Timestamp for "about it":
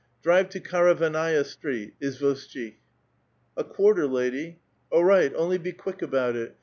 6.01-6.55